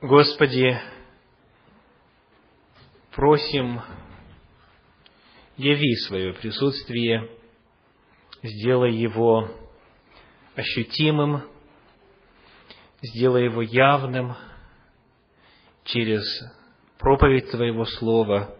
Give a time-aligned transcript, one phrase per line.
[0.00, 0.80] Господи,
[3.10, 3.80] просим,
[5.56, 7.28] яви свое присутствие,
[8.44, 9.50] сделай его
[10.54, 11.42] ощутимым,
[13.02, 14.36] сделай его явным
[15.82, 16.22] через
[17.00, 18.56] проповедь Твоего Слова.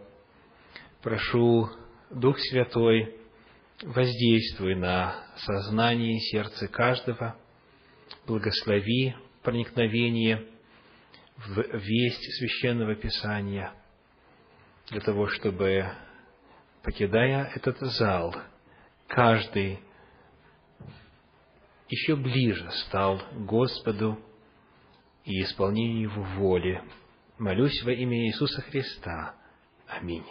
[1.03, 1.69] Прошу,
[2.11, 3.17] Дух Святой,
[3.85, 7.37] воздействуй на сознание и сердце каждого,
[8.27, 9.15] благослови
[9.45, 10.58] проникновение
[11.47, 13.73] в весть Священного Писания,
[14.89, 15.87] для того, чтобы,
[16.83, 18.35] покидая этот зал,
[19.07, 19.81] каждый
[21.89, 24.19] еще ближе стал Господу
[25.25, 26.83] и исполнению Его воли.
[27.39, 29.35] Молюсь во имя Иисуса Христа.
[29.87, 30.27] Аминь.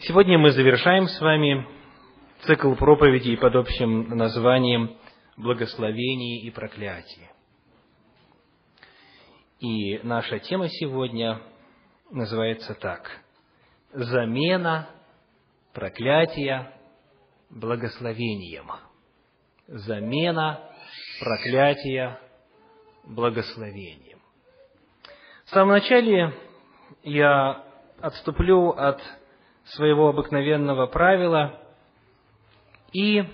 [0.00, 1.66] Сегодня мы завершаем с вами
[2.42, 4.98] цикл проповедей под общим названием
[5.36, 7.35] «Благословение и проклятие».
[9.58, 11.40] И наша тема сегодня
[12.10, 13.10] называется так.
[13.92, 14.90] Замена
[15.72, 16.78] проклятия
[17.48, 18.70] благословением.
[19.66, 20.60] Замена
[21.20, 22.20] проклятия
[23.04, 24.20] благословением.
[25.46, 26.34] В самом начале
[27.02, 27.64] я
[28.00, 29.00] отступлю от
[29.64, 31.58] своего обыкновенного правила
[32.92, 33.24] и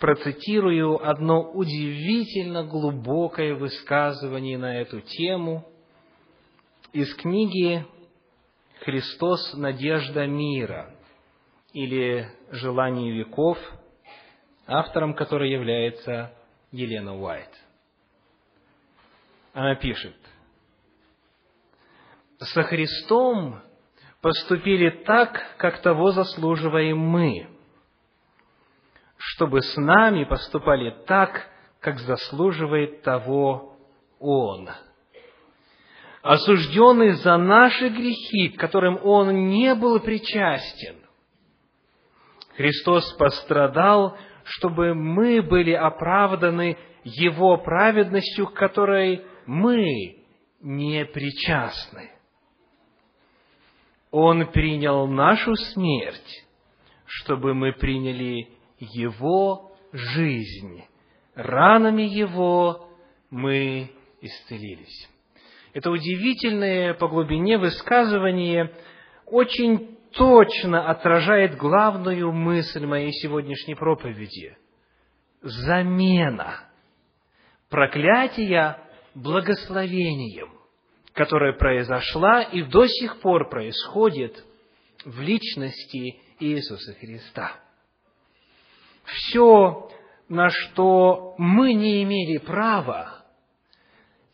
[0.00, 5.64] процитирую одно удивительно глубокое высказывание на эту тему
[6.92, 7.86] из книги
[8.80, 9.54] «Христос.
[9.54, 10.94] Надежда мира»
[11.74, 13.58] или «Желание веков»,
[14.66, 16.32] автором которой является
[16.72, 17.50] Елена Уайт.
[19.52, 20.16] Она пишет,
[22.38, 23.60] «Со Христом
[24.22, 27.48] поступили так, как того заслуживаем мы–
[29.20, 31.46] чтобы с нами поступали так,
[31.80, 33.76] как заслуживает того
[34.18, 34.70] Он.
[36.22, 40.96] Осужденный за наши грехи, к которым Он не был причастен,
[42.56, 50.24] Христос пострадал, чтобы мы были оправданы Его праведностью, к которой мы
[50.62, 52.10] не причастны.
[54.10, 56.46] Он принял нашу смерть,
[57.04, 58.48] чтобы мы приняли
[58.80, 60.84] его жизнь.
[61.34, 62.88] Ранами Его
[63.30, 65.08] мы исцелились.
[65.72, 68.74] Это удивительное по глубине высказывание
[69.26, 74.56] очень точно отражает главную мысль моей сегодняшней проповеди.
[75.42, 76.64] Замена
[77.68, 78.78] проклятия
[79.14, 80.50] благословением,
[81.14, 84.44] которая произошла и до сих пор происходит
[85.04, 87.52] в личности Иисуса Христа
[89.12, 89.88] все,
[90.28, 93.24] на что мы не имели права,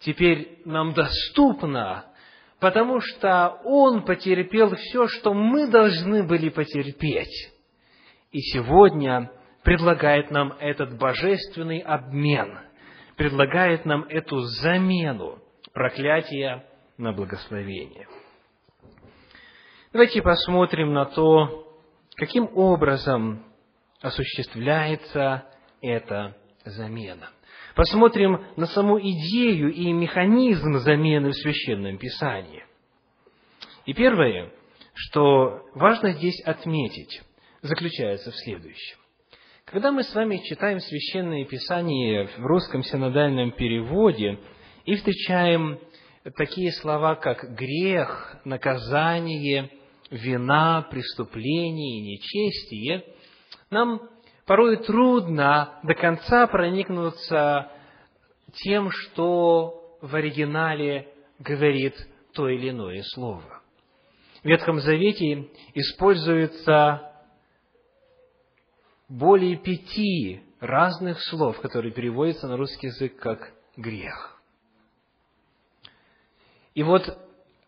[0.00, 2.06] теперь нам доступно,
[2.60, 7.52] потому что Он потерпел все, что мы должны были потерпеть.
[8.32, 9.30] И сегодня
[9.62, 12.58] предлагает нам этот божественный обмен,
[13.16, 15.38] предлагает нам эту замену
[15.72, 16.66] проклятия
[16.98, 18.06] на благословение.
[19.92, 21.66] Давайте посмотрим на то,
[22.16, 23.45] каким образом
[24.00, 25.46] осуществляется
[25.80, 27.30] эта замена.
[27.74, 32.64] Посмотрим на саму идею и механизм замены в Священном Писании.
[33.84, 34.50] И первое,
[34.94, 37.22] что важно здесь отметить,
[37.62, 38.98] заключается в следующем.
[39.66, 44.38] Когда мы с вами читаем Священное Писание в русском синодальном переводе
[44.84, 45.78] и встречаем
[46.36, 49.70] такие слова, как грех, наказание,
[50.10, 53.04] вина, преступление и нечестие–
[53.70, 54.00] нам
[54.46, 57.70] порой трудно до конца проникнуться
[58.52, 61.94] тем, что в оригинале говорит
[62.32, 63.62] то или иное слово.
[64.42, 67.12] В Ветхом Завете используется
[69.08, 74.40] более пяти разных слов, которые переводятся на русский язык как грех.
[76.74, 77.02] И вот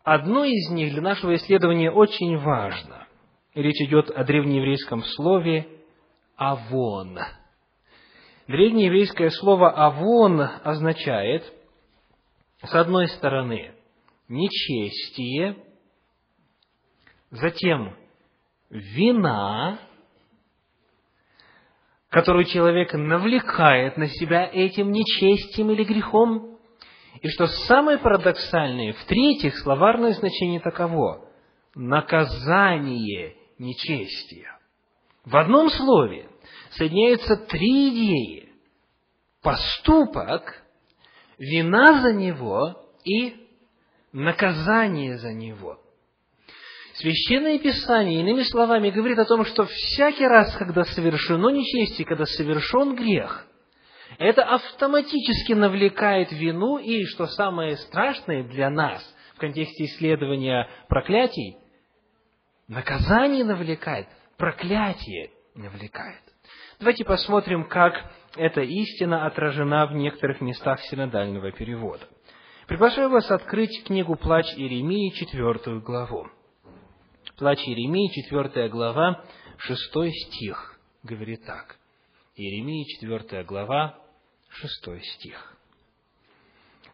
[0.03, 3.07] одно из них для нашего исследования очень важно.
[3.55, 5.78] Речь идет о древнееврейском слове
[6.39, 7.19] авон.
[8.47, 11.43] Древнееврейское слово авон означает,
[12.63, 13.75] с одной стороны,
[14.29, 15.57] нечестие,
[17.29, 17.95] затем
[18.69, 19.79] вина,
[22.09, 26.57] которую человек навлекает на себя этим нечестием или грехом,
[27.21, 31.25] и что самое парадоксальное, в-третьих, словарное значение таково–
[31.75, 34.57] наказание нечестия.
[35.25, 36.28] В одном слове
[36.71, 38.49] соединяются три идеи.
[39.41, 40.63] поступок,
[41.37, 42.75] вина за него
[43.05, 43.47] и
[44.11, 45.79] наказание за него.
[46.95, 52.95] Священное Писание, иными словами, говорит о том, что всякий раз, когда совершено нечестие, когда совершен
[52.95, 53.47] грех,
[54.17, 59.01] это автоматически навлекает вину, и, что самое страшное для нас
[59.35, 61.55] в контексте исследования проклятий,
[62.67, 64.07] наказание навлекает,
[64.37, 66.28] проклятие навлекает.
[66.79, 67.93] Давайте посмотрим, как
[68.37, 72.07] эта истина отражена в некоторых местах синодального перевода.
[72.67, 76.27] Приглашаю вас открыть книгу «Плач Иеремии», четвертую главу.
[77.37, 79.25] «Плач Иеремии», четвертая глава,
[79.57, 81.75] шестой стих, говорит так.
[82.37, 83.99] Иеремии, четвертая глава,
[84.47, 85.57] шестой стих.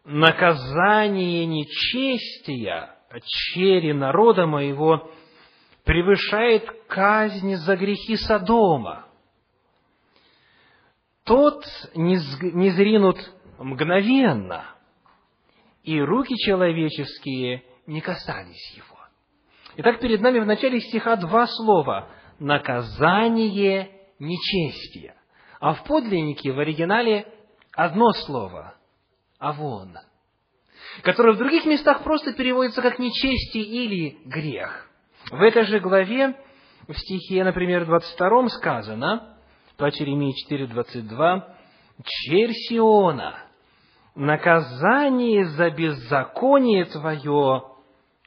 [0.04, 5.12] «Наказание нечестия от чери народа моего
[5.84, 9.05] превышает казнь за грехи Содома,
[11.26, 11.64] тот
[11.94, 13.18] не зринут
[13.58, 14.64] мгновенно,
[15.82, 18.96] и руки человеческие не касались его.
[19.76, 22.08] Итак, перед нами в начале стиха два слова
[22.38, 25.16] «наказание нечестия»,
[25.60, 27.26] а в подлиннике, в оригинале,
[27.72, 28.74] одно слово
[29.38, 29.98] «авон»,
[31.02, 34.88] которое в других местах просто переводится как «нечестие» или «грех».
[35.30, 36.36] В этой же главе,
[36.86, 39.32] в стихе, например, 22 сказано–
[39.76, 41.42] Плач Иеремии 4.22.
[42.04, 43.38] «Черь Сиона,
[44.14, 47.62] наказание за беззаконие твое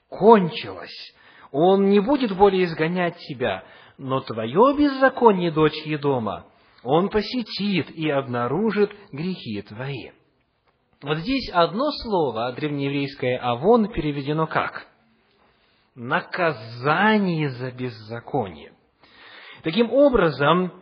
[0.09, 1.15] кончилось.
[1.51, 3.63] Он не будет более изгонять тебя,
[3.97, 6.45] но твое беззаконие, дочь Едома,
[6.83, 10.11] он посетит и обнаружит грехи твои».
[11.01, 14.85] Вот здесь одно слово, древнееврейское «авон», переведено как?
[15.95, 18.73] Наказание за беззаконие.
[19.63, 20.73] Таким образом,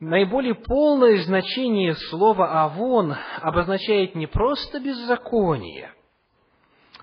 [0.00, 5.92] Наиболее полное значение слова «авон» обозначает не просто беззаконие,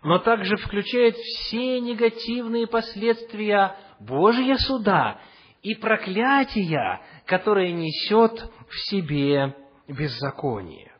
[0.01, 5.19] но также включает все негативные последствия Божьего суда
[5.61, 9.53] и проклятия, которое несет в себе
[9.89, 10.93] беззаконие.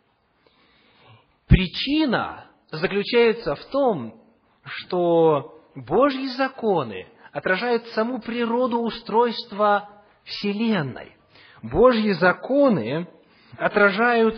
[1.48, 4.22] Причина заключается в том,
[4.66, 9.90] что Божьи законы отражают саму природу устройства
[10.26, 11.16] Вселенной.
[11.62, 13.08] Божьи законы
[13.58, 14.36] отражают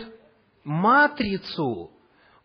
[0.64, 1.90] матрицу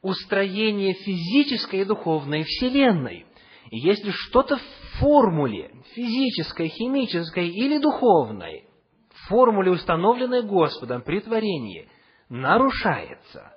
[0.02, 3.26] устроения физической и духовной Вселенной.
[3.72, 8.68] И если что-то в формуле физической, химической или духовной,
[9.10, 11.88] в формуле, установленной Господом при творении,
[12.30, 13.54] нарушается,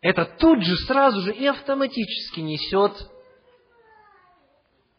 [0.00, 2.92] это тут же, сразу же и автоматически несет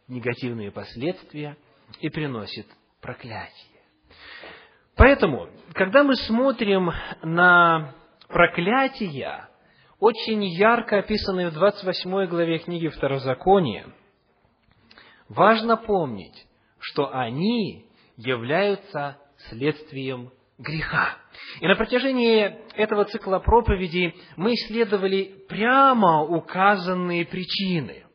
[0.08, 1.58] негативные последствия
[2.00, 2.68] и приносит
[3.02, 3.67] проклятие.
[4.98, 6.92] Поэтому, когда мы смотрим
[7.22, 7.94] на
[8.28, 9.48] проклятия,
[10.00, 13.88] очень ярко описанные в 28 главе книги Второзакония,
[15.30, 16.48] важно помнить,
[16.80, 17.86] что они
[18.18, 19.18] являются
[19.50, 21.16] следствием греха.
[21.62, 28.06] И на протяжении этого цикла проповедей мы исследовали прямо указанные причины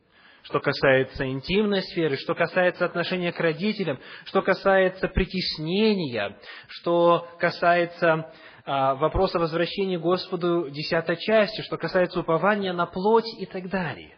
[0.43, 6.37] что касается интимной сферы, что касается отношения к родителям, что касается притеснения,
[6.67, 8.31] что касается
[8.65, 14.17] а, вопроса возвращения Господу десятой части, что касается упования на плоть и так далее.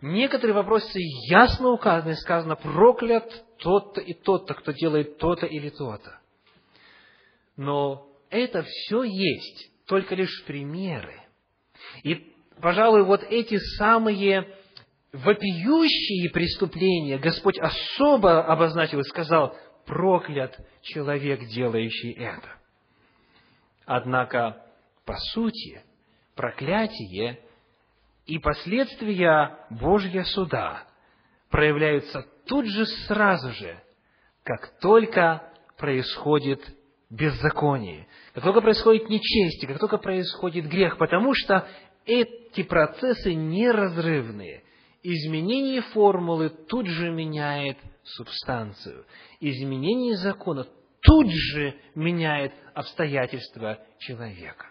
[0.00, 6.18] Некоторые вопросы ясно указаны, сказано, проклят тот-то и тот-то, кто делает то-то или то-то.
[7.56, 11.20] Но это все есть только лишь примеры.
[12.02, 14.48] И, пожалуй, вот эти самые
[15.12, 22.48] вопиющие преступления Господь особо обозначил и сказал, проклят человек, делающий это.
[23.86, 24.64] Однако,
[25.04, 25.82] по сути,
[26.36, 27.40] проклятие
[28.26, 30.84] и последствия Божьего суда
[31.48, 33.82] проявляются тут же сразу же,
[34.44, 36.62] как только происходит
[37.10, 41.66] беззаконие, как только происходит нечестие, как только происходит грех, потому что
[42.06, 44.62] эти процессы неразрывные–
[45.02, 49.04] изменение формулы тут же меняет субстанцию.
[49.40, 50.66] Изменение закона
[51.02, 54.66] тут же меняет обстоятельства человека.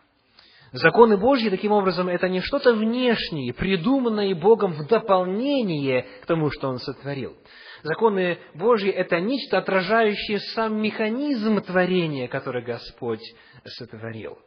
[0.72, 6.70] Законы Божьи, таким образом, это не что-то внешнее, придуманное Богом в дополнение к тому, что
[6.70, 7.36] Он сотворил.
[7.82, 13.24] Законы Божьи– это нечто, отражающее сам механизм творения, который Господь
[13.66, 14.38] сотворил.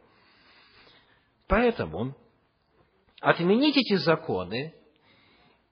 [1.47, 2.15] Поэтому
[3.19, 4.73] отменить эти законы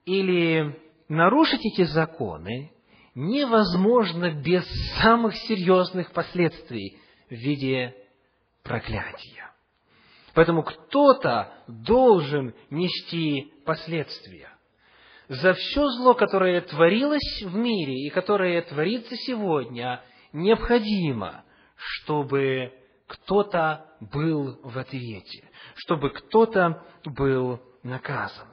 [0.04, 0.78] или
[1.08, 2.72] нарушить эти законы
[3.14, 4.64] невозможно без
[5.00, 7.94] самых серьезных последствий в виде
[8.62, 9.50] проклятия.
[10.34, 14.48] Поэтому кто-то должен нести последствия.
[15.28, 21.44] За все зло, которое творилось в мире и которое творится сегодня, необходимо,
[21.76, 22.72] чтобы
[23.06, 25.44] кто-то был в ответе,
[25.76, 28.48] чтобы кто-то был наказан.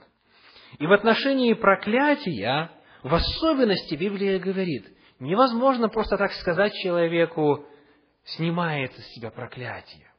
[0.80, 2.72] И в отношении проклятия,
[3.04, 4.88] в особенности Библия говорит,
[5.20, 7.66] невозможно просто так сказать человеку,
[8.24, 10.10] снимается с себя проклятие.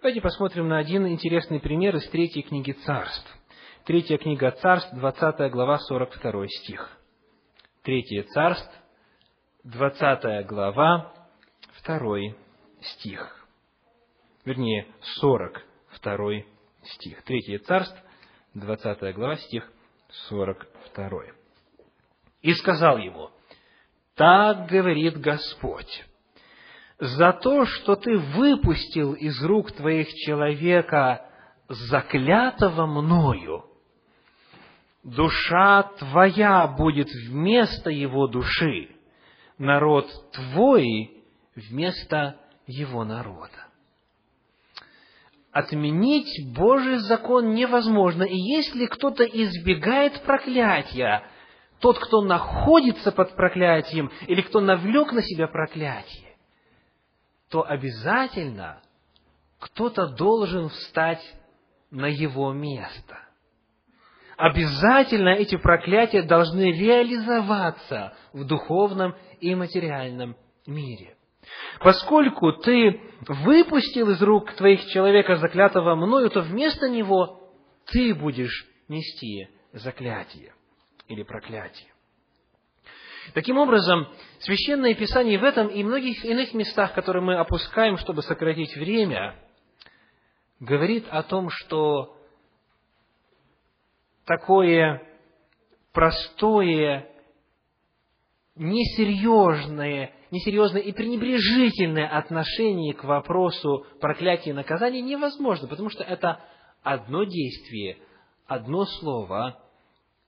[0.00, 3.28] Давайте посмотрим на один интересный пример из третьей книги царств.
[3.84, 6.98] Третья книга царств, 20 глава, 42 стих.
[7.82, 8.72] Третье царств,
[9.64, 11.12] 20 глава,
[11.84, 12.18] 2
[12.80, 13.46] стих.
[14.44, 14.86] Вернее,
[15.20, 16.42] 42
[16.84, 17.22] стих.
[17.24, 18.00] Третье царств,
[18.54, 19.70] 20 глава, стих
[20.28, 21.22] 42.
[22.42, 23.30] «И сказал ему,
[24.14, 26.04] так говорит Господь,
[26.98, 31.26] за то, что ты выпустил из рук твоих человека,
[31.68, 33.64] заклятого мною,
[35.02, 38.90] душа твоя будет вместо его души,
[39.56, 41.24] народ твой
[41.56, 43.71] вместо его народа.
[45.52, 51.28] Отменить Божий закон невозможно, и если кто-то избегает проклятия,
[51.78, 56.36] тот, кто находится под проклятием, или кто навлек на себя проклятие,
[57.50, 58.80] то обязательно
[59.58, 61.22] кто-то должен встать
[61.90, 63.18] на его место.
[64.38, 70.34] Обязательно эти проклятия должны реализоваться в духовном и материальном
[70.66, 71.14] мире.
[71.80, 77.50] Поскольку ты выпустил из рук твоих человека, заклятого мною, то вместо него
[77.86, 80.54] ты будешь нести заклятие
[81.08, 81.92] или проклятие.
[83.34, 84.08] Таким образом,
[84.40, 89.36] Священное Писание в этом и многих иных местах, которые мы опускаем, чтобы сократить время,
[90.58, 92.16] говорит о том, что
[94.24, 95.02] такое
[95.92, 97.11] простое,
[98.54, 106.40] несерьезное, несерьезное и пренебрежительное отношение к вопросу проклятия и наказания невозможно, потому что это
[106.82, 107.98] одно действие,
[108.46, 109.58] одно слово,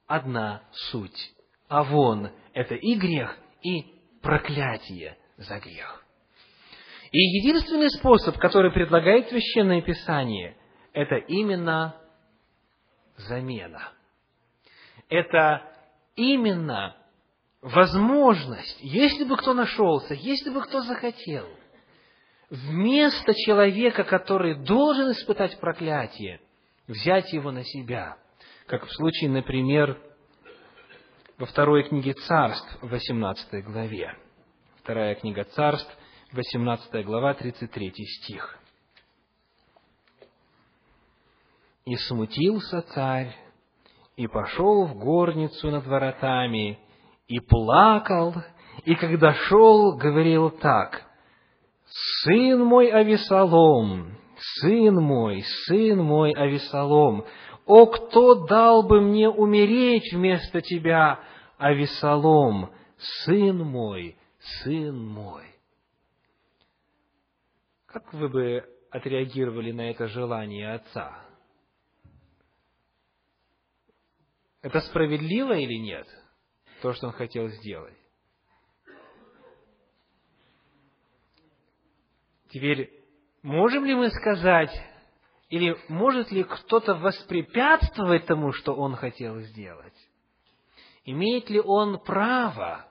[0.06, 1.32] одна суть.
[1.68, 3.86] А вон это и грех, и
[4.22, 6.04] проклятие за грех.
[7.12, 10.56] И единственный способ, который предлагает Священное Писание,
[10.92, 11.94] это именно
[13.16, 13.92] замена.
[15.08, 15.62] Это
[16.16, 16.96] именно
[17.64, 21.48] возможность, если бы кто нашелся, если бы кто захотел,
[22.50, 26.42] вместо человека, который должен испытать проклятие,
[26.86, 28.18] взять его на себя,
[28.66, 29.98] как в случае, например,
[31.38, 34.14] во второй книге Царств, 18 главе.
[34.82, 35.90] Вторая книга Царств,
[36.32, 38.58] 18 глава, 33 стих.
[41.86, 43.34] «И смутился царь,
[44.16, 46.78] и пошел в горницу над воротами,
[47.26, 48.34] и плакал,
[48.84, 51.02] и когда шел, говорил так,
[52.22, 54.18] «Сын мой Авесолом,
[54.60, 57.24] сын мой, сын мой Авесолом,
[57.66, 61.20] «О, кто дал бы мне умереть вместо тебя,
[61.56, 62.70] Авесолом,
[63.24, 64.16] сын мой,
[64.62, 65.44] сын мой?»
[67.86, 71.24] Как вы бы отреагировали на это желание отца?
[74.62, 76.06] Это справедливо или нет,
[76.84, 77.96] то, что он хотел сделать?
[82.50, 82.92] Теперь,
[83.40, 84.70] можем ли мы сказать,
[85.48, 89.94] или может ли кто-то воспрепятствовать тому, что он хотел сделать?
[91.06, 92.86] Имеет ли он право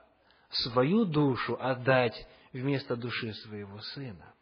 [0.50, 2.16] свою душу отдать
[2.52, 4.34] вместо души своего сына?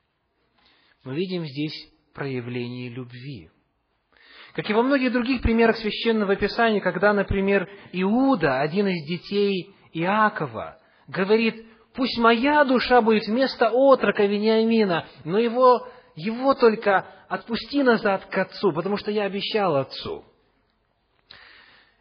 [1.04, 3.50] Мы видим здесь проявление любви.
[4.54, 10.78] Как и во многих других примерах священного писания, когда, например, Иуда, один из детей Иакова,
[11.09, 18.37] говорит, пусть моя душа будет вместо отрока Вениамина, но его его только отпусти назад к
[18.37, 20.25] отцу, потому что я обещал отцу.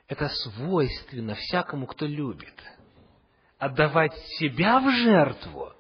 [0.07, 2.53] Это свойственно всякому, кто любит.
[3.57, 5.71] Отдавать себя в жертву,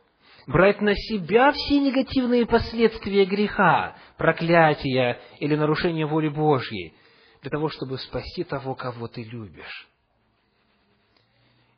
[0.47, 6.93] брать на себя все негативные последствия греха, проклятия или нарушения воли Божьей,
[7.41, 9.87] для того, чтобы спасти того, кого ты любишь.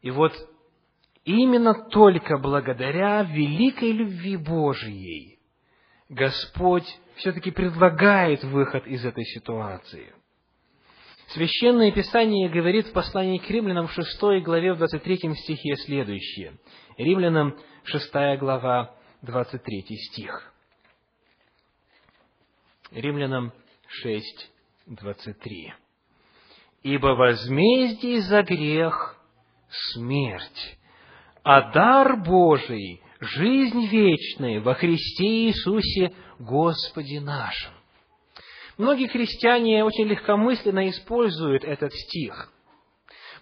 [0.01, 0.33] И вот
[1.23, 5.39] именно только благодаря великой любви Божьей
[6.09, 10.13] Господь все-таки предлагает выход из этой ситуации.
[11.29, 16.57] Священное Писание говорит в послании к римлянам в 6 главе в 23 стихе следующее.
[16.97, 20.53] Римлянам 6 глава, 23 стих.
[22.91, 23.51] Римлянам
[23.87, 24.51] 6,
[24.87, 25.73] 23.
[26.83, 29.17] «Ибо возмездие за грех–
[29.93, 30.77] смерть,
[31.43, 37.73] а дар Божий– жизнь вечная во Христе Иисусе Господе нашим».
[38.77, 42.51] Многие христиане очень легкомысленно используют этот стих,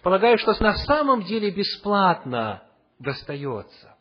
[0.02, 2.62] полагая, что на самом деле бесплатно
[2.98, 3.91] достается.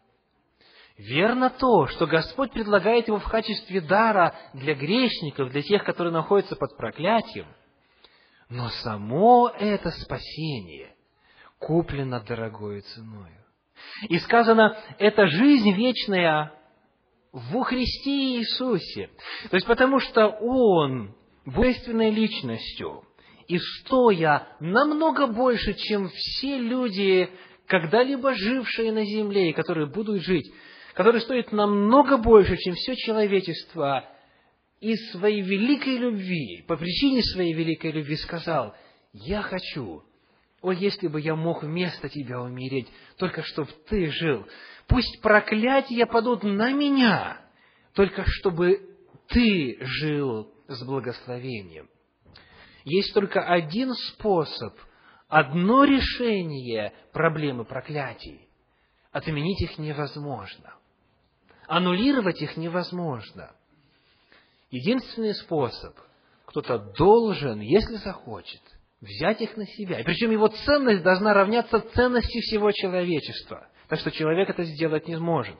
[1.02, 6.56] Верно то, что Господь предлагает его в качестве дара для грешников, для тех, которые находятся
[6.56, 7.48] под проклятием,
[8.50, 10.94] но само это спасение
[11.58, 13.44] куплено дорогою ценою.
[14.10, 16.54] И сказано, это жизнь вечная
[17.32, 19.10] во Христе Иисусе.
[19.50, 21.16] То есть потому что Он,
[21.48, 23.04] божественной личностью,
[23.48, 27.28] и стоя намного больше, чем все люди,
[27.66, 30.46] когда-либо жившие на земле и которые будут жить,
[30.94, 34.06] который стоит намного больше, чем все человечество,
[34.80, 38.76] из своей великой любви, по причине своей великой любви сказал,
[39.14, 40.04] «Я хочу,
[40.62, 44.48] о, если бы я мог вместо тебя умереть, только чтобы ты жил.
[44.88, 47.42] Пусть проклятия падут на меня,
[47.94, 51.88] только чтобы ты жил с благословением».
[52.84, 54.74] Есть только один способ,
[55.28, 58.50] одно решение проблемы проклятий.
[59.12, 60.74] Отменить их невозможно.
[61.72, 63.56] Аннулировать их невозможно.
[64.72, 65.98] Единственный способ,
[66.46, 68.60] кто-то должен, если захочет,
[69.00, 70.02] взять их на себя.
[70.02, 73.70] И причем его ценность должна равняться ценности всего человечества.
[73.88, 75.56] Так что человек это сделать не сможет.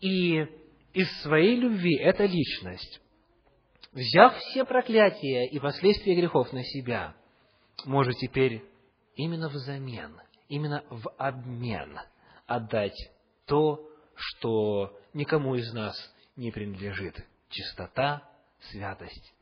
[0.00, 0.46] И
[0.92, 3.00] из своей любви эта личность,
[3.90, 7.16] взяв все проклятия и последствия грехов на себя,
[7.84, 8.62] может теперь
[9.16, 11.98] именно взамен, именно в обмен
[12.46, 13.10] отдать
[13.46, 15.94] то, что никому из нас
[16.36, 17.16] не принадлежит.
[17.50, 18.22] Чистота,
[18.70, 19.34] святость,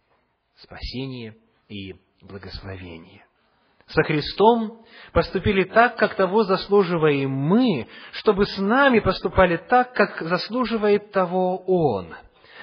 [0.57, 1.37] спасение
[1.69, 3.25] и благословение.
[3.87, 11.13] Со Христом поступили так, как того заслуживаем мы, чтобы с нами поступали так, как заслуживает
[11.13, 12.15] того Он.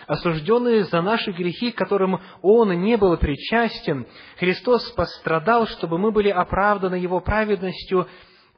[0.08, 6.95] Осужденный за наши грехи, которым Он не был причастен, Христос пострадал, чтобы мы были оправданы
[6.95, 8.08] Его праведностью,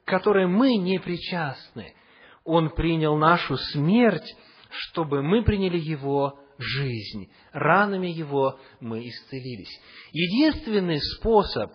[0.06, 1.94] которой мы не причастны.
[2.44, 4.34] Он принял нашу смерть,
[4.70, 7.30] чтобы мы приняли Его жизнь.
[7.52, 9.80] Ранами Его мы исцелились.
[10.12, 11.72] Единственный способ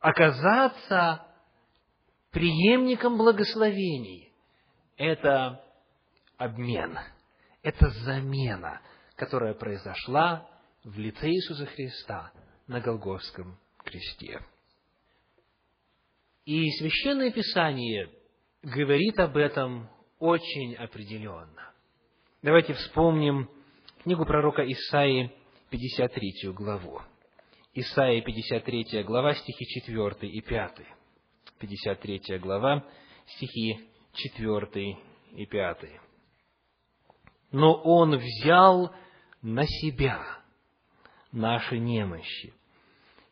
[0.00, 1.26] оказаться
[2.30, 4.32] преемником благословений–
[4.96, 5.64] это
[6.36, 6.98] обмен,
[7.62, 8.80] это замена,
[9.16, 10.48] которая произошла
[10.84, 12.32] в лице Иисуса Христа
[12.66, 14.40] на Голгофском кресте.
[16.48, 18.08] И Священное Писание
[18.62, 21.74] говорит об этом очень определенно.
[22.40, 23.50] Давайте вспомним
[24.02, 25.30] книгу пророка Исаии,
[25.68, 27.02] 53 главу.
[27.74, 30.72] Исаия, 53 глава, стихи 4 и 5.
[31.58, 32.82] 53 глава,
[33.26, 34.96] стихи 4
[35.32, 35.78] и 5.
[37.52, 38.94] «Но Он взял
[39.42, 40.24] на себя
[41.30, 42.54] наши немощи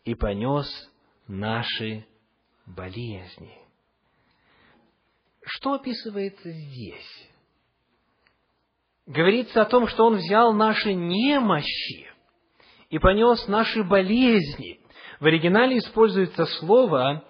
[0.05, 0.67] и понес
[1.27, 2.05] наши
[2.67, 3.59] болезни.
[5.45, 7.31] Что описывается здесь?
[9.07, 12.07] Говорится о том, что Он взял наши немощи
[12.91, 14.81] и понес наши болезни.
[15.21, 17.25] В оригинале используется слово,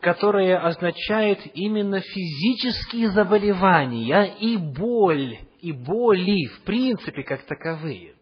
[0.00, 8.14] которое означает именно физические заболевания и боль, и боли, в принципе, как таковые.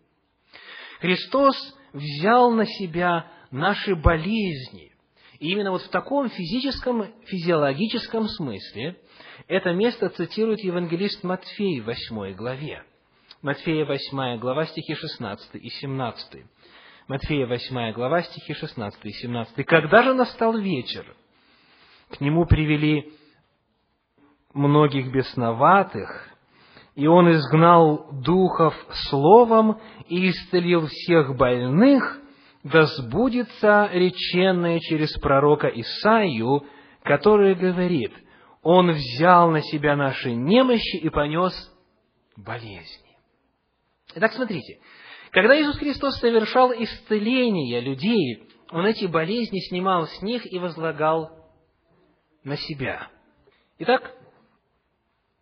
[1.00, 1.56] Христос
[1.92, 4.89] взял на себя наши болезни,
[5.40, 8.96] и именно вот в таком физическом, физиологическом смысле
[9.48, 12.84] это место цитирует евангелист Матфей в 8 главе.
[13.40, 16.44] Матфея 8 глава, стихи 16 и 17.
[17.08, 19.64] Матфея 8 глава, стихи 16 и 17.
[19.64, 21.06] «Когда же настал вечер,
[22.10, 23.14] к нему привели
[24.52, 26.28] многих бесноватых,
[26.96, 28.74] и он изгнал духов
[29.08, 32.20] словом и исцелил всех больных,
[32.62, 36.66] да сбудется реченное через пророка Исаию,
[37.02, 38.12] который говорит,
[38.62, 41.54] «Он взял на себя наши немощи и понес
[42.36, 43.16] болезни».
[44.14, 44.80] Итак, смотрите,
[45.30, 51.30] когда Иисус Христос совершал исцеление людей, Он эти болезни снимал с них и возлагал
[52.44, 53.08] на себя.
[53.78, 54.14] Итак,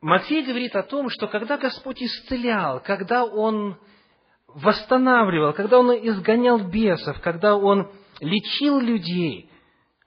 [0.00, 3.78] Матфей говорит о том, что когда Господь исцелял, когда Он
[4.62, 7.90] восстанавливал, когда Он изгонял бесов, когда Он
[8.20, 9.50] лечил людей,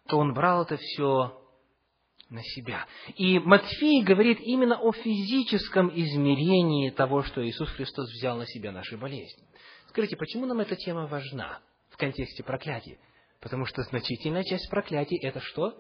[0.08, 1.38] то Он брал это все
[2.30, 2.86] на себя.
[3.16, 8.98] И Матфей говорит именно о физическом измерении того, что Иисус Христос взял на себя наши
[8.98, 9.44] болезни.
[9.90, 11.60] Скажите, почему нам эта тема важна
[11.90, 12.98] в контексте проклятия?
[13.42, 15.76] Потому что значительная часть проклятий– это что?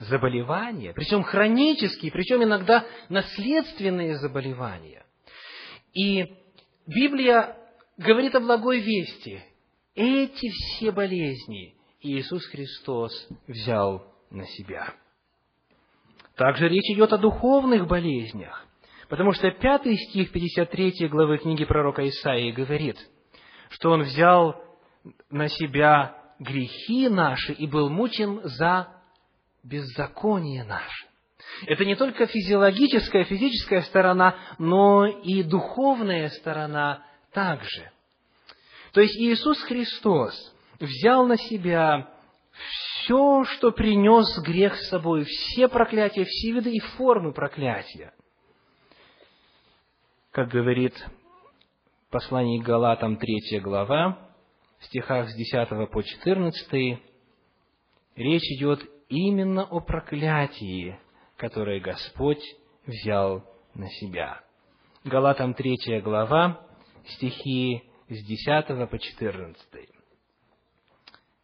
[0.00, 5.04] Заболевания, причем хронические, причем иногда наследственные заболевания.
[5.92, 6.32] И
[6.86, 7.61] Библия
[8.02, 9.42] говорит о благой вести.
[9.94, 13.12] Эти все болезни Иисус Христос
[13.46, 14.94] взял на себя.
[16.34, 18.66] Также речь идет о духовных болезнях,
[19.08, 22.96] потому что пятый стих 53 главы книги пророка Исаии говорит,
[23.68, 24.62] что Он взял
[25.30, 28.88] на себя грехи наши и был мучен за
[29.62, 31.06] беззаконие наше.
[31.66, 37.90] Это не только физиологическая, физическая сторона, но и духовная сторона также.
[38.92, 40.34] То есть Иисус Христос
[40.78, 42.10] взял на себя
[42.52, 48.12] все, что принес грех с собой, все проклятия, все виды и формы проклятия.
[50.30, 50.94] Как говорит
[52.10, 54.18] послание к Галатам 3 глава,
[54.80, 56.98] стихах с 10 по 14,
[58.16, 60.98] речь идет именно о проклятии,
[61.36, 62.42] которое Господь
[62.86, 64.40] взял на себя.
[65.04, 66.64] Галатам 3 глава,
[67.06, 69.58] стихи с 10 по 14.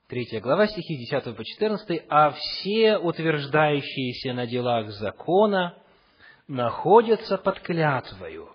[0.09, 2.05] Третья глава, стихи 10 по 14.
[2.09, 5.77] «А все утверждающиеся на делах закона
[6.47, 8.49] находятся под клятвою,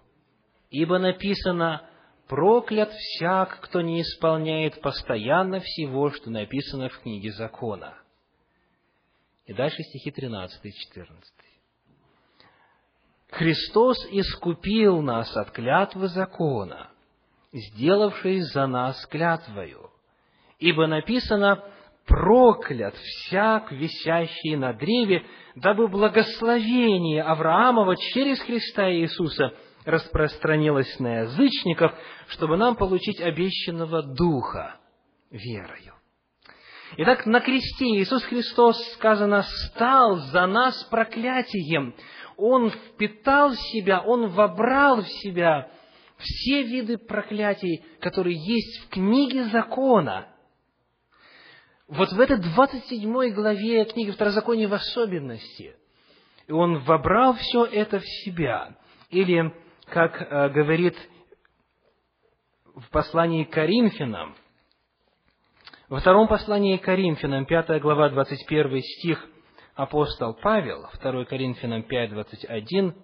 [0.71, 1.87] ибо написано,
[2.27, 7.95] проклят всяк, кто не исполняет постоянно всего, что написано в книге закона».
[9.45, 11.33] И дальше стихи 13 и 14.
[13.29, 16.92] Христос искупил нас от клятвы закона,
[17.53, 19.89] сделавшись за нас клятвою,
[20.59, 21.63] ибо написано
[22.05, 25.23] «проклят всяк, висящий на древе,
[25.55, 29.53] дабы благословение Авраамова через Христа Иисуса
[29.85, 31.93] распространилось на язычников,
[32.27, 34.75] чтобы нам получить обещанного Духа
[35.31, 35.93] верою».
[36.95, 41.95] Итак, на кресте Иисус Христос, сказано, стал за нас проклятием.
[42.37, 45.71] Он впитал в себя, Он вобрал в себя
[46.23, 50.29] все виды проклятий, которые есть в книге закона–
[51.87, 55.75] вот в этой 27 главе книги Второзакония в особенности,
[56.49, 58.75] он вобрал все это в себя.
[59.09, 59.53] Или,
[59.87, 60.95] как э, говорит
[62.73, 64.35] в послании к Коринфянам,
[65.89, 69.23] во втором послании к Коринфянам, 5 глава, 21 стих,
[69.75, 72.95] апостол Павел, 2 Коринфянам 5, 21,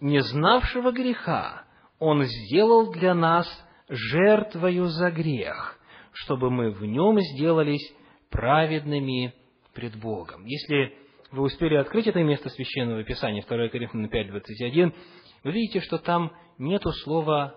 [0.00, 1.64] «Не знавшего греха
[1.98, 3.46] Он сделал для нас
[3.88, 5.78] жертвою за грех,
[6.12, 7.92] чтобы мы в нем сделались
[8.30, 9.34] праведными
[9.74, 10.44] пред Богом.
[10.44, 10.96] Если
[11.30, 14.94] вы успели открыть это место Священного Писания, 2 Коринфянам 5.21,
[15.44, 17.54] вы видите, что там нету слова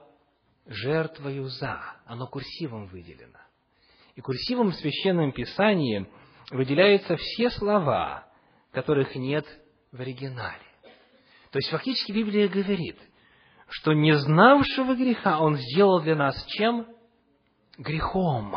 [0.65, 3.39] «жертвою за», оно курсивом выделено.
[4.15, 6.05] И курсивом в Священном Писании
[6.51, 8.27] выделяются все слова,
[8.71, 9.45] которых нет
[9.91, 10.59] в оригинале.
[11.51, 12.97] То есть, фактически Библия говорит,
[13.71, 16.87] что не знавшего греха Он сделал для нас чем?
[17.77, 18.55] грехом.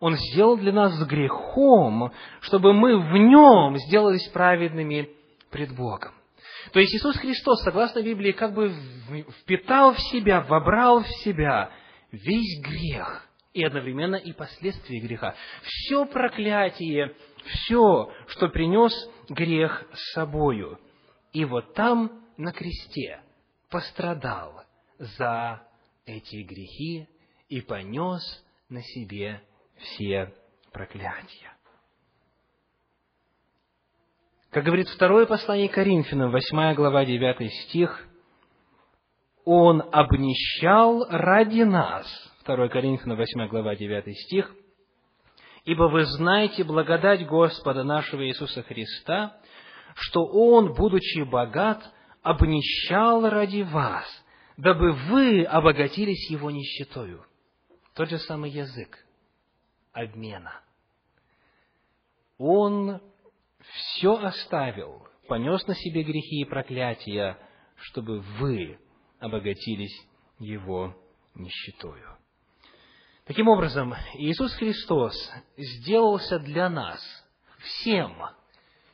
[0.00, 5.10] Он сделал для нас грехом, чтобы мы в нем сделались праведными
[5.50, 6.12] пред Богом.
[6.72, 8.74] То есть Иисус Христос, согласно Библии, как бы
[9.40, 11.70] впитал в себя, вобрал в себя
[12.10, 15.34] весь грех и одновременно и последствия греха.
[15.62, 18.92] Все проклятие, все, что принес
[19.28, 20.78] грех с собою.
[21.32, 23.20] И вот там, на кресте,
[23.72, 24.62] пострадал
[24.98, 25.66] за
[26.06, 27.08] эти грехи
[27.48, 28.22] и понес
[28.68, 29.42] на себе
[29.76, 30.32] все
[30.72, 31.52] проклятия.
[34.50, 38.06] Как говорит второе послание Коринфянам, 8 глава, 9 стих,
[39.44, 42.06] «Он обнищал ради нас».
[42.44, 44.54] 2 Коринфянам, 8 глава, 9 стих.
[45.64, 49.40] «Ибо вы знаете благодать Господа нашего Иисуса Христа,
[49.94, 51.82] что Он, будучи богат,
[52.22, 54.06] обнищал ради вас,
[54.56, 57.24] дабы вы обогатились Его нищетою».
[57.94, 58.98] Тот же самый язык
[59.92, 60.60] обмена.
[62.38, 63.00] Он
[63.60, 67.38] все оставил, понес на себе грехи и проклятия,
[67.76, 68.78] чтобы вы
[69.18, 69.94] обогатились
[70.38, 70.96] Его
[71.34, 72.16] нищетою.
[73.24, 75.14] Таким образом, Иисус Христос
[75.56, 77.00] сделался для нас
[77.58, 78.16] всем,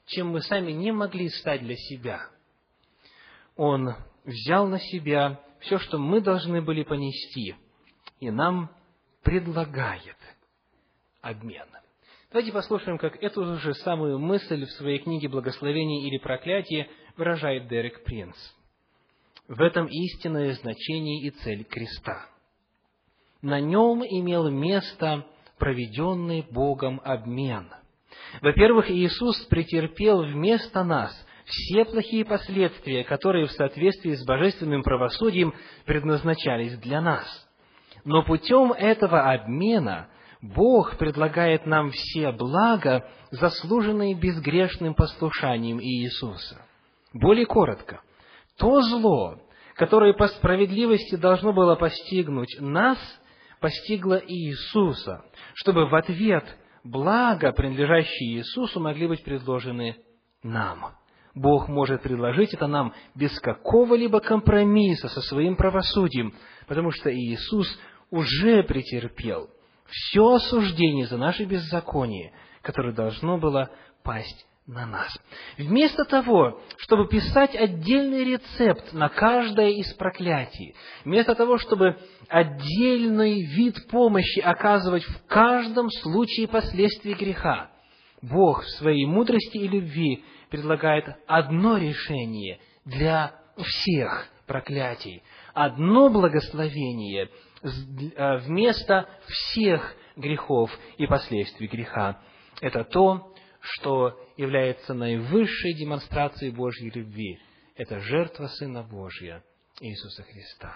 [0.07, 2.29] чем мы сами не могли стать для себя.
[3.59, 7.57] Он взял на себя все, что мы должны были понести,
[8.21, 8.71] и нам
[9.25, 10.17] предлагает
[11.21, 11.67] обмен.
[12.31, 18.05] Давайте послушаем, как эту же самую мысль в своей книге «Благословение или проклятие» выражает Дерек
[18.05, 18.37] Принц.
[19.49, 22.27] В этом истинное значение и цель креста.
[23.43, 25.27] На нем имел место
[25.59, 27.69] проведенный Богом обмен.
[28.41, 31.13] Во-первых, Иисус претерпел вместо нас
[31.49, 35.55] все плохие последствия, которые в соответствии с божественным правосудием
[35.87, 37.27] предназначались для нас.
[38.05, 40.09] Но путем этого обмена
[40.41, 46.63] Бог предлагает нам все блага, заслуженные безгрешным послушанием Иисуса.
[47.13, 48.03] Более коротко,
[48.59, 49.39] то зло,
[49.75, 52.99] которое по справедливости должно было постигнуть нас,
[53.61, 56.45] постигло Иисуса, чтобы в ответ
[56.85, 59.97] блага, принадлежащие Иисусу, могли быть предложены
[60.43, 60.98] нам.
[61.39, 66.35] Бог может предложить это нам без какого-либо компромисса со своим правосудием,
[66.67, 67.69] потому что Иисус
[68.11, 69.49] уже претерпел
[69.87, 73.71] все осуждение за наше беззаконие, которое должно было
[74.03, 75.11] пасть на нас.
[75.57, 80.75] Вместо того, чтобы писать отдельный рецепт на каждое из проклятий,
[81.05, 81.97] вместо того, чтобы
[82.29, 87.71] отдельный вид помощи оказывать в каждом случае последствий греха,
[88.21, 95.23] Бог в своей мудрости и любви предлагает одно решение для всех проклятий,
[95.55, 97.29] одно благословение
[97.63, 102.21] э, вместо всех грехов и последствий греха.
[102.61, 107.39] Это то, что является наивысшей демонстрацией Божьей любви.
[107.77, 109.45] Это жертва Сына Божья,
[109.81, 110.75] Иисуса Христа.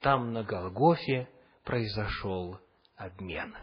[0.00, 1.28] Там, на Голгофе,
[1.64, 2.58] произошел
[2.96, 3.54] обмен.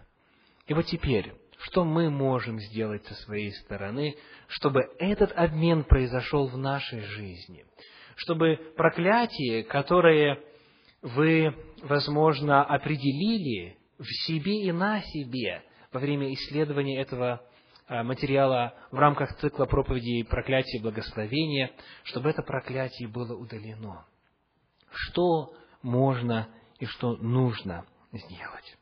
[0.68, 4.16] И вот теперь, что мы можем сделать со своей стороны,
[4.48, 7.66] чтобы этот обмен произошел в нашей жизни?
[8.16, 10.40] Чтобы проклятие, которое
[11.02, 17.42] вы, возможно, определили в себе и на себе во время исследования этого
[17.88, 21.72] а, материала в рамках цикла проповедей проклятия и благословения,
[22.04, 24.06] чтобы это проклятие было удалено.
[24.92, 26.48] Что можно
[26.80, 28.78] и что нужно сделать?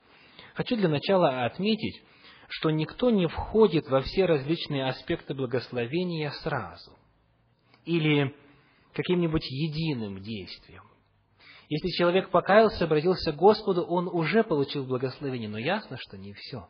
[0.53, 2.03] Хочу для начала отметить,
[2.49, 6.97] что никто не входит во все различные аспекты благословения сразу
[7.85, 8.35] или
[8.93, 10.83] каким-нибудь единым действием.
[11.69, 16.67] Если человек покаялся, обратился к Господу, он уже получил благословение, но ясно, что не все.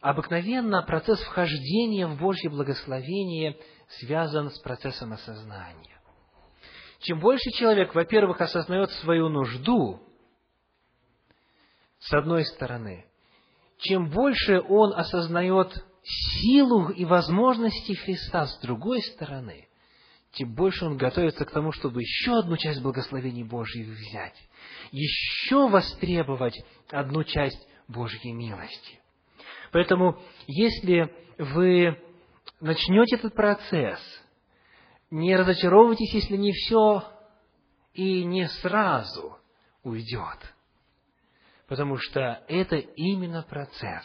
[0.00, 3.58] Обыкновенно процесс вхождения в Божье благословение
[3.98, 6.00] связан с процессом осознания.
[7.00, 10.00] Чем больше человек, во-первых, осознает свою нужду,
[11.98, 13.06] с одной стороны,
[13.78, 19.68] чем больше он осознает силу и возможности Христа с другой стороны,
[20.32, 24.36] тем больше он готовится к тому, чтобы еще одну часть благословений Божьих взять,
[24.92, 26.58] еще востребовать
[26.90, 29.00] одну часть Божьей милости.
[29.72, 31.98] Поэтому, если вы
[32.60, 34.00] начнете этот процесс,
[35.10, 37.02] не разочаровывайтесь, если не все
[37.94, 39.38] и не сразу
[39.82, 40.38] уйдет–
[41.68, 44.04] потому что это именно процесс.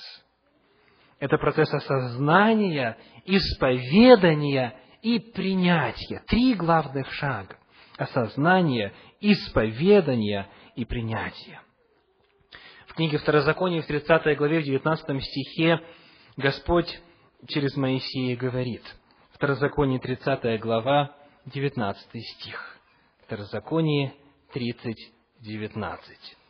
[1.20, 6.24] Это процесс осознания, исповедания и принятия.
[6.28, 7.58] Три главных шага.
[7.98, 11.62] Осознание, исповедание и принятие.
[12.88, 15.80] В книге Второзакония в 30 главе, в 19 стихе
[16.38, 17.00] Господь
[17.48, 18.84] через Моисея говорит.
[19.34, 22.78] Второзаконие 30 глава, 19 стих.
[23.26, 24.14] Второзаконие
[24.54, 24.96] 30,
[25.40, 26.41] 19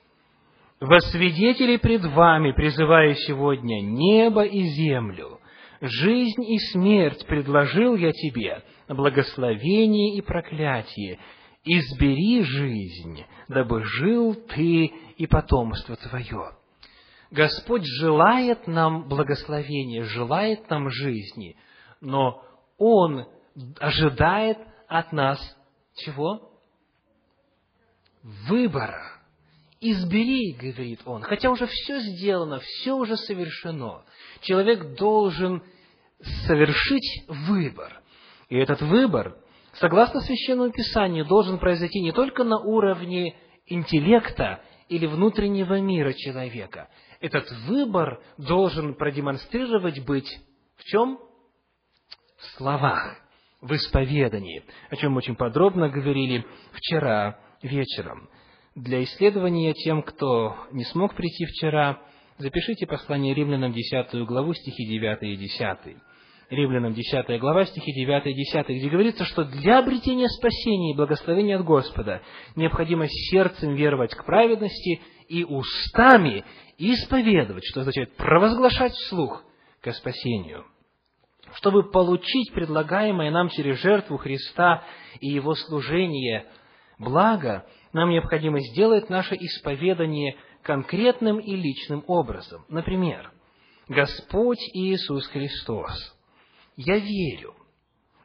[0.82, 5.39] во свидетели пред вами призываю сегодня небо и землю,
[5.80, 11.20] жизнь и смерть предложил я тебе, благословение и проклятие,
[11.63, 14.86] избери жизнь, дабы жил ты
[15.17, 16.56] и потомство твое.
[17.30, 21.58] Господь желает нам благословения, желает нам жизни,
[22.02, 22.44] но
[22.80, 23.28] Он
[23.80, 25.39] ожидает от нас
[25.94, 26.52] чего?
[28.24, 29.20] Выбора
[29.82, 34.04] избери, говорит он, хотя уже все сделано, все уже совершено.
[34.41, 35.63] Человек должен
[36.46, 38.02] совершить выбор.
[38.48, 39.36] И этот выбор,
[39.74, 46.89] согласно Священному Писанию, должен произойти не только на уровне интеллекта или внутреннего мира человека.
[47.20, 50.30] Этот выбор должен продемонстрировать быть
[50.78, 51.20] в чем?
[52.38, 53.17] В словах,
[53.62, 58.30] в исповедании, о чем мы очень подробно говорили вчера вечером
[58.75, 62.01] для исследования тем, кто не смог прийти вчера,
[62.38, 65.77] запишите послание римлянам 10 главу, стихи 9 и 10.
[66.49, 71.57] Римлянам 10 глава, стихи 9 и 10, где говорится, что для обретения спасения и благословения
[71.57, 72.21] от Господа
[72.55, 76.43] необходимо сердцем веровать к праведности и устами
[76.77, 79.43] исповедовать, что означает провозглашать вслух
[79.81, 80.65] к спасению.
[81.55, 84.84] Чтобы получить предлагаемое нам через жертву Христа
[85.19, 86.45] и Его служение
[86.97, 92.65] благо, нам необходимо сделать наше исповедание конкретным и личным образом.
[92.69, 93.32] Например,
[93.88, 96.15] Господь Иисус Христос,
[96.77, 97.56] я верю,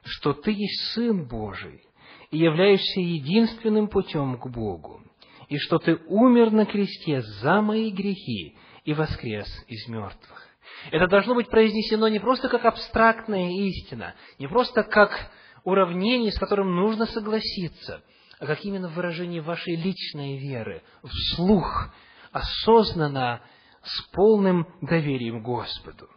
[0.05, 1.83] что Ты есть Сын Божий
[2.31, 5.02] и являешься единственным путем к Богу,
[5.48, 10.46] и что Ты умер на кресте за мои грехи и воскрес из мертвых.
[10.90, 15.31] Это должно быть произнесено не просто как абстрактная истина, не просто как
[15.64, 18.02] уравнение, с которым нужно согласиться,
[18.38, 21.90] а как именно выражение вашей личной веры, вслух,
[22.33, 23.42] осознанно,
[23.83, 26.09] с полным доверием Господу.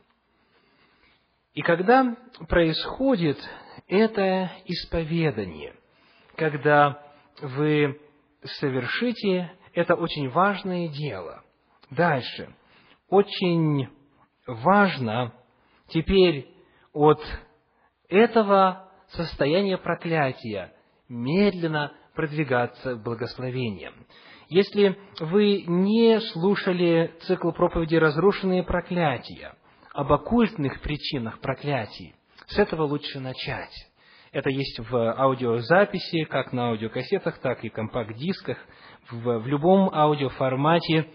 [1.53, 2.15] И когда
[2.47, 3.38] происходит
[3.88, 5.75] это исповедание,
[6.36, 7.03] когда
[7.41, 7.99] вы
[8.43, 11.43] совершите это очень важное дело.
[11.91, 12.53] Дальше.
[13.10, 13.89] Очень
[14.45, 15.34] важно
[15.88, 16.47] теперь
[16.93, 17.21] от
[18.08, 20.73] этого состояния проклятия
[21.08, 23.93] медленно продвигаться к благословениям.
[24.49, 29.53] Если вы не слушали цикл проповеди «Разрушенные проклятия»,
[29.93, 32.13] об оккультных причинах проклятий,
[32.47, 33.71] с этого лучше начать.
[34.34, 38.58] Это есть в аудиозаписи, как на аудиокассетах, так и компакт-дисках,
[39.10, 41.08] в, в любом аудиоформате.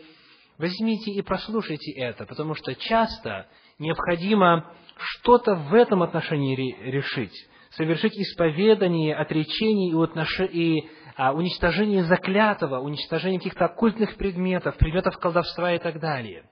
[0.57, 3.47] Возьмите и прослушайте это, потому что часто
[3.79, 6.57] необходимо что-то в этом отношении
[6.91, 10.41] решить, совершить исповедание, отречение и, отнош...
[10.41, 16.49] и а, уничтожение заклятого, уничтожение каких-то оккультных предметов, предметов колдовства и так далее.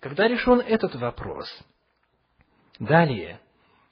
[0.00, 1.46] Когда решен этот вопрос,
[2.78, 3.40] далее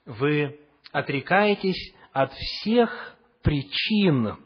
[0.05, 0.59] вы
[0.91, 4.37] отрекаетесь от всех причин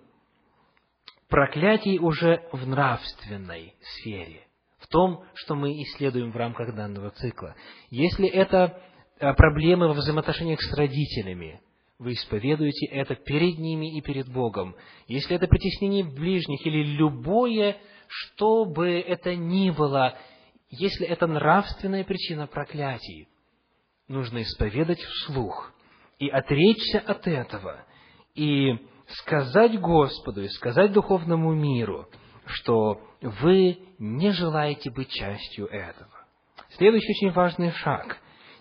[1.30, 4.47] проклятий уже в нравственной сфере,
[4.78, 7.56] в том, что мы исследуем в рамках данного цикла.
[7.89, 8.80] Если это
[9.19, 11.62] э, проблемы во взаимоотношениях с родителями,
[11.97, 14.75] вы исповедуете это перед ними и перед Богом.
[15.08, 17.77] Если это притеснение ближних или любое,
[18.08, 20.17] что бы это ни было,
[20.69, 23.29] если это нравственная причина проклятий,
[24.08, 25.73] нужно исповедать вслух
[26.19, 27.86] и отречься от этого,
[28.36, 28.77] и
[29.08, 32.08] сказать Господу, и сказать духовному миру,
[32.45, 36.10] что вы не желаете быть частью этого.
[36.71, 38.17] Следующий очень важный шаг.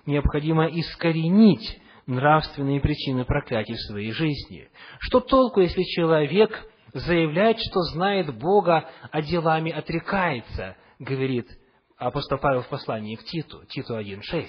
[0.07, 4.69] Необходимо искоренить нравственные причины проклятий в своей жизни.
[5.01, 11.49] Что толку, если человек заявляет, что знает Бога, а делами отрекается, говорит
[11.97, 14.47] апостол Павел в послании к Титу, Титу 1.6.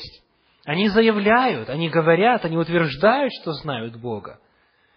[0.66, 4.40] Они заявляют, они говорят, они утверждают, что знают Бога,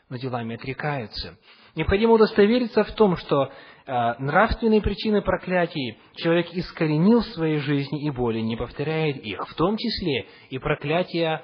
[0.08, 1.36] но делами отрекаются.
[1.74, 8.10] Необходимо удостовериться в том, что э, нравственные причины проклятий человек искоренил в своей жизни и
[8.10, 11.42] более не повторяет их, в том числе и проклятия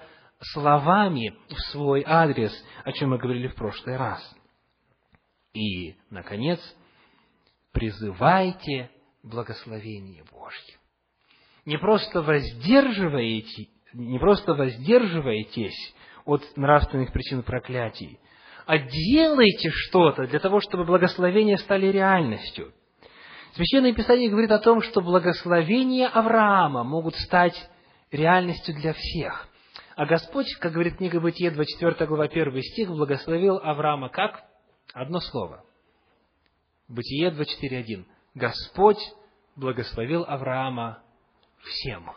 [0.53, 2.53] словами в свой адрес,
[2.85, 4.21] о чем мы говорили в прошлый раз.
[5.53, 6.61] И, наконец,
[7.73, 8.91] призывайте
[9.23, 10.77] благословение Божье.
[11.65, 18.19] Не просто воздерживаете, не просто воздерживаетесь от нравственных причин проклятий,
[18.67, 22.73] а делайте что-то для того, чтобы благословения стали реальностью.
[23.55, 27.55] Священное Писание говорит о том, что благословения Авраама могут стать
[28.11, 29.49] реальностью для всех.
[29.97, 34.43] А Господь, как говорит книга Бытие, 24 глава, 1 стих, благословил Авраама как?
[34.93, 35.65] Одно слово.
[36.89, 38.05] Бытие 24.1.
[38.35, 38.99] Господь
[39.55, 41.03] благословил Авраама
[41.63, 42.11] всем.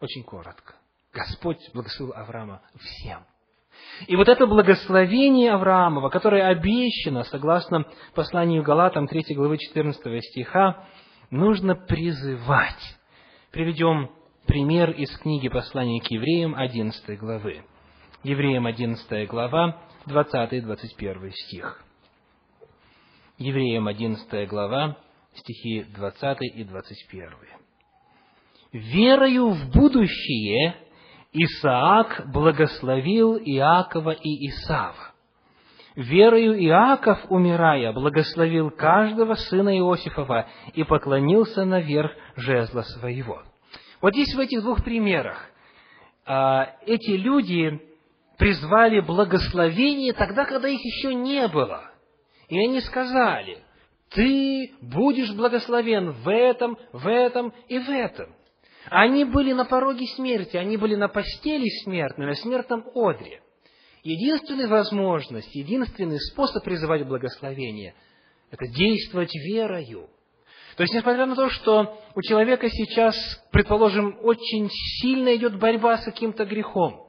[0.00, 0.76] Очень коротко.
[1.12, 3.24] Господь благословил Авраама всем.
[4.06, 10.86] И вот это благословение Авраамова, которое обещано, согласно посланию Галатам 3 главы 14 стиха,
[11.30, 12.98] нужно призывать.
[13.50, 14.10] Приведем
[14.46, 17.64] пример из книги послания к евреям 11 главы.
[18.22, 21.82] Евреям 11 глава, 20-21 стих.
[23.38, 24.96] Евреям 11 глава,
[25.34, 27.30] стихи 20 и 21
[28.76, 30.76] верою в будущее
[31.32, 35.12] Исаак благословил Иакова и Исава.
[35.94, 43.42] Верою Иаков, умирая, благословил каждого сына Иосифова и поклонился наверх жезла своего.
[44.00, 45.50] Вот здесь в этих двух примерах
[46.24, 47.80] а, эти люди
[48.38, 51.90] призвали благословение тогда, когда их еще не было.
[52.48, 53.62] И они сказали,
[54.10, 58.34] ты будешь благословен в этом, в этом и в этом.
[58.88, 63.42] Они были на пороге смерти, они были на постели смертной, на смертном одре.
[64.04, 67.94] Единственная возможность, единственный способ призывать благословение–
[68.52, 70.08] это действовать верою.
[70.76, 73.16] То есть, несмотря на то, что у человека сейчас,
[73.50, 77.06] предположим, очень сильно идет борьба с каким-то грехом,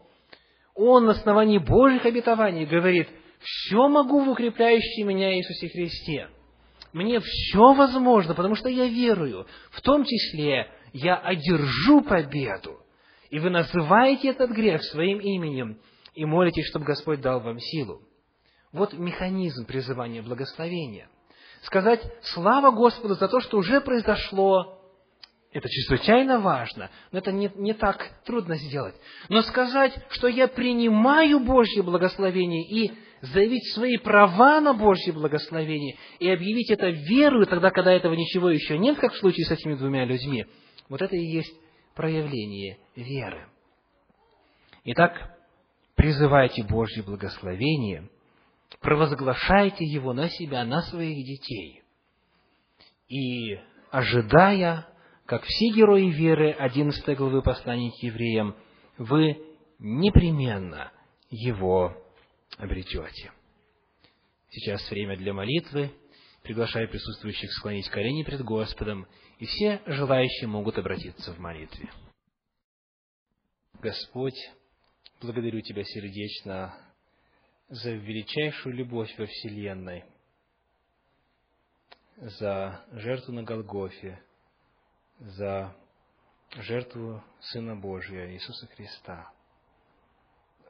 [0.74, 3.10] он на основании Божьих обетований говорит,
[3.40, 6.30] «Все могу в укрепляющей меня Иисусе Христе».
[6.94, 9.46] Мне все возможно, потому что я верую.
[9.72, 12.80] В том числе я одержу победу.
[13.30, 15.80] И вы называете этот грех своим именем
[16.14, 18.02] и молитесь, чтобы Господь дал вам силу.
[18.72, 21.10] Вот механизм призывания благословения.
[21.64, 22.02] Сказать
[22.34, 24.78] «Слава Господу за то, что уже произошло»,
[25.52, 28.96] это чрезвычайно важно, но это не, не так трудно сделать.
[29.30, 32.92] Но сказать, что я принимаю Божье благословение и
[33.22, 38.78] заявить свои права на Божье благословение и объявить это верою, тогда, когда этого ничего еще
[38.78, 40.46] нет, как в случае с этими двумя людьми,
[40.90, 41.54] вот это и есть
[41.96, 43.48] проявление веры.
[44.84, 45.38] Итак,
[45.96, 48.10] призывайте Божье благословение,
[48.80, 51.84] провозглашайте его на себя, на своих детей.
[53.08, 53.60] И
[53.92, 54.88] ожидая,
[55.26, 58.56] как все герои веры 11 главы послания к евреям,
[58.98, 59.42] вы
[59.80, 60.92] непременно
[61.30, 61.96] его
[62.58, 63.32] обретете.
[64.50, 65.92] Сейчас время для молитвы.
[66.44, 69.06] Приглашаю присутствующих склонить колени пред Господом,
[69.38, 71.90] и все желающие могут обратиться в молитве.
[73.82, 74.40] Господь,
[75.22, 76.74] благодарю Тебя сердечно
[77.70, 80.06] за величайшую любовь во Вселенной,
[82.18, 84.22] за жертву на Голгофе,
[85.20, 85.76] за
[86.56, 89.32] жертву Сына Божия Иисуса Христа–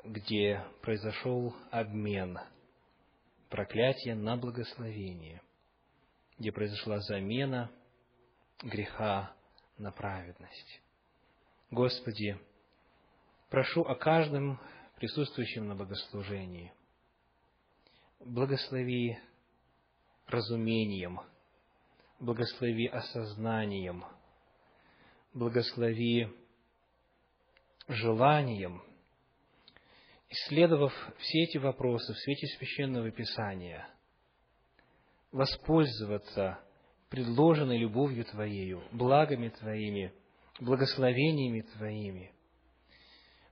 [0.07, 2.39] где произошел обмен
[3.49, 5.41] проклятия на благословение,
[6.37, 7.69] где произошла замена
[8.61, 9.33] греха
[9.77, 10.81] на праведность.
[11.71, 12.39] Господи,
[13.49, 14.59] прошу о каждом
[14.95, 16.73] присутствующем на богослужении.
[18.20, 19.18] Благослови
[20.28, 21.20] разумением,
[22.20, 24.03] благослови осознанием,
[25.34, 26.28] благослови
[27.88, 28.82] желанием–
[30.30, 33.88] исследовав все эти вопросы в свете Священного Писания,
[35.32, 36.59] воспользоваться
[37.09, 40.13] предложенной любовью Твоею, благами Твоими,
[40.59, 42.34] благословениями Твоими.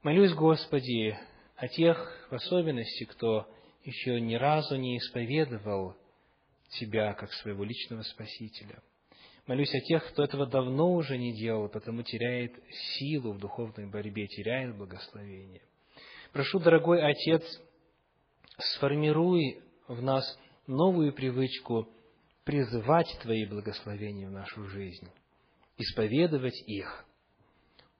[0.03, 1.18] Молюсь, Господи,
[1.55, 3.49] о тех, в особенности, кто
[3.86, 5.95] еще ни разу не исповедовал
[6.79, 8.81] Тебя как своего личного Спасителя.
[9.47, 12.53] Молюсь о тех, кто этого давно уже не делал, потому теряет
[12.97, 15.61] силу в духовной борьбе, теряет благословение–
[16.36, 17.43] Прошу, дорогой Отец,
[18.57, 20.25] сформируй в нас
[20.67, 21.88] новую привычку
[22.43, 25.07] призывать Твои благословения в нашу жизнь,
[25.77, 27.05] исповедовать их,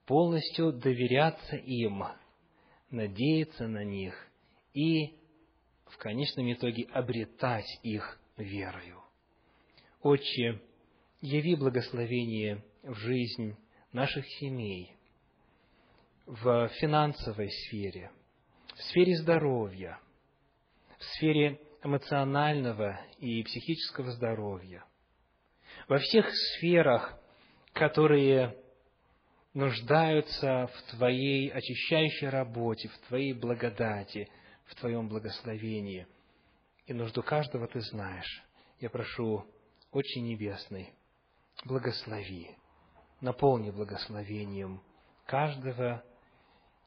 [0.04, 2.04] полностью доверяться им,
[2.90, 4.14] надеяться на них
[4.74, 5.15] и,
[5.86, 9.02] в конечном итоге, обретать их верою.
[10.02, 10.60] Отче,
[11.20, 13.56] яви благословение в жизнь
[13.92, 14.92] наших семей,
[16.26, 18.10] в финансовой сфере–
[18.76, 19.98] в сфере здоровья,
[20.98, 24.84] в сфере эмоционального и психического здоровья,
[25.88, 27.18] во всех сферах,
[27.72, 28.54] которые
[29.54, 34.28] нуждаются в Твоей очищающей работе, в Твоей благодати,
[34.66, 36.06] в Твоем благословении.
[36.86, 38.42] И нужду каждого Ты знаешь.
[38.80, 39.46] Я прошу,
[39.90, 40.92] очень Небесный,
[41.64, 42.50] благослови,
[43.20, 44.82] наполни благословением
[45.24, 46.04] каждого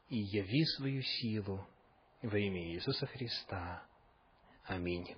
[0.08, 1.66] и яви свою силу
[2.22, 3.82] во имя Иисуса Христа.
[4.64, 5.16] Аминь.